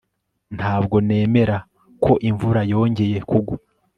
Ntabwo 0.57 0.95
nemera 1.07 1.57
ko 2.03 2.11
imvura 2.29 2.61
yongeye 2.71 3.17
kugwa 3.29 3.55